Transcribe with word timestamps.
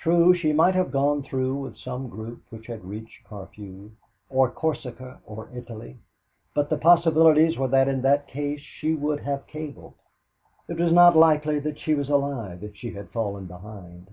True, 0.00 0.34
she 0.34 0.52
might 0.52 0.74
have 0.74 0.92
gone 0.92 1.22
through 1.22 1.54
with 1.54 1.78
some 1.78 2.10
group 2.10 2.42
which 2.50 2.66
had 2.66 2.84
reached 2.84 3.24
Corfu 3.24 3.92
or 4.28 4.50
Corsica 4.50 5.20
or 5.24 5.48
Italy, 5.54 5.96
but 6.54 6.68
the 6.68 6.76
probabilities 6.76 7.56
were 7.56 7.68
that 7.68 7.88
in 7.88 8.02
that 8.02 8.28
case 8.28 8.60
she 8.60 8.94
would 8.94 9.20
have 9.20 9.46
cabled. 9.46 9.94
It 10.68 10.76
was 10.78 10.92
not 10.92 11.16
likely 11.16 11.58
that 11.60 11.78
she 11.78 11.94
was 11.94 12.10
alive 12.10 12.62
if 12.62 12.76
she 12.76 12.90
had 12.90 13.08
fallen 13.12 13.46
behind. 13.46 14.10